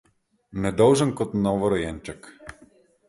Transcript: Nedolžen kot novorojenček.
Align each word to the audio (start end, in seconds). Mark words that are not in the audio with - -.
Nedolžen 0.63 1.13
kot 1.19 1.31
novorojenček. 1.43 2.21